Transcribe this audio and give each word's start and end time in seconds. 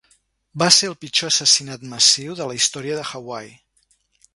Va 0.61 0.69
ser 0.77 0.89
el 0.91 0.95
pitjor 1.05 1.29
assassinat 1.33 1.85
massiu 1.95 2.41
de 2.41 2.51
la 2.53 2.59
història 2.63 3.01
de 3.03 3.05
Hawaii. 3.15 3.55